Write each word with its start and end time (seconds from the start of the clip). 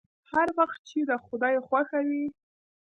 هر 0.31 0.47
وخت 0.57 0.79
چې 0.89 0.99
د 1.09 1.11
خداى 1.25 1.55
خوښه 1.67 1.99
وي. 2.07 2.25